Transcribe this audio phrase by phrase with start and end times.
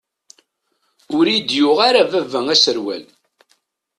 [1.17, 3.03] Ur iyi-d-yuɣ ara baba aserwal.